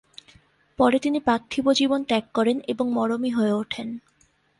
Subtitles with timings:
[0.79, 3.87] পরে তিনি পার্থিব জীবন ত্যাগ করেন এবং মরমী হয়ে ওঠেন।